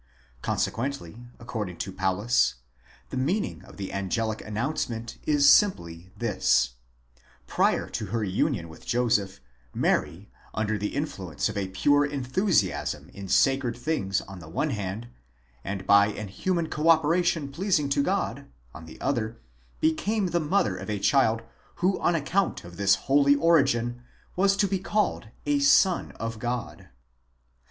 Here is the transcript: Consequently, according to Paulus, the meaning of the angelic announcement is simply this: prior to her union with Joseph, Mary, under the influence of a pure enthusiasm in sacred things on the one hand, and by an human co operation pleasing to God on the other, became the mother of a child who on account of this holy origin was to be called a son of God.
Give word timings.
Consequently, 0.41 1.27
according 1.39 1.77
to 1.77 1.91
Paulus, 1.91 2.55
the 3.11 3.17
meaning 3.17 3.63
of 3.65 3.77
the 3.77 3.93
angelic 3.93 4.41
announcement 4.41 5.19
is 5.27 5.47
simply 5.47 6.09
this: 6.17 6.71
prior 7.45 7.87
to 7.91 8.07
her 8.07 8.23
union 8.23 8.67
with 8.67 8.83
Joseph, 8.83 9.39
Mary, 9.75 10.27
under 10.55 10.75
the 10.75 10.95
influence 10.95 11.49
of 11.49 11.55
a 11.55 11.67
pure 11.67 12.03
enthusiasm 12.03 13.11
in 13.13 13.27
sacred 13.29 13.77
things 13.77 14.21
on 14.21 14.39
the 14.39 14.49
one 14.49 14.71
hand, 14.71 15.07
and 15.63 15.85
by 15.85 16.07
an 16.07 16.29
human 16.29 16.67
co 16.67 16.89
operation 16.89 17.51
pleasing 17.51 17.87
to 17.89 18.01
God 18.01 18.47
on 18.73 18.85
the 18.87 18.99
other, 18.99 19.39
became 19.81 20.29
the 20.29 20.39
mother 20.39 20.75
of 20.75 20.89
a 20.89 20.97
child 20.97 21.43
who 21.75 21.99
on 21.99 22.15
account 22.15 22.63
of 22.63 22.75
this 22.77 22.95
holy 23.05 23.35
origin 23.35 24.01
was 24.35 24.57
to 24.57 24.67
be 24.67 24.79
called 24.79 25.27
a 25.45 25.59
son 25.59 26.09
of 26.13 26.39
God. 26.39 26.89